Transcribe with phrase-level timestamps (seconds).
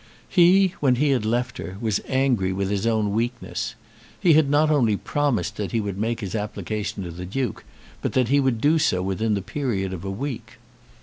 [0.27, 3.75] He, when he had left her, was angry with his own weakness.
[4.19, 7.63] He had not only promised that he would make his application to the Duke,
[8.01, 10.53] but that he would do so within the period of a week.